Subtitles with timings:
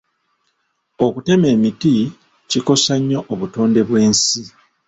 [1.05, 1.95] Okutema emiti
[2.49, 4.43] kikosa nnyo obutonde bw'ensi.